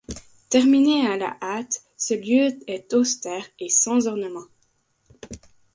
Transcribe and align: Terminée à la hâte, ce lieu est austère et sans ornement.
Terminée 0.49 1.05
à 1.07 1.15
la 1.15 1.37
hâte, 1.43 1.83
ce 1.95 2.15
lieu 2.15 2.57
est 2.65 2.91
austère 2.95 3.45
et 3.59 3.69
sans 3.69 4.07
ornement. 4.07 4.45